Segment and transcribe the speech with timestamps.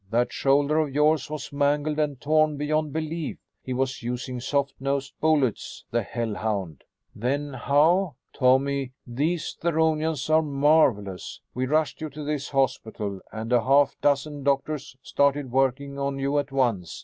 [0.09, 3.37] That shoulder of yours was mangled and torn beyond belief.
[3.61, 10.41] He was using soft nosed bullets, the hell hound!" "Then how ?""Tommy, these Theronians are
[10.41, 11.39] marvelous.
[11.53, 16.39] We rushed you to this hospital and a half dozen doctors started working on you
[16.39, 16.99] at once.